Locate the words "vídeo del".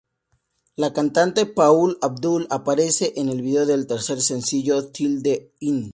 3.43-3.85